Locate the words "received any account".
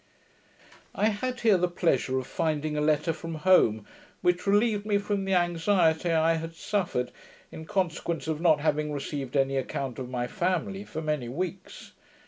8.91-9.99